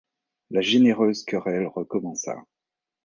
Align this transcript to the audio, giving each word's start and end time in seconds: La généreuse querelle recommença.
La 0.49 0.61
généreuse 0.61 1.23
querelle 1.23 1.67
recommença. 1.67 2.33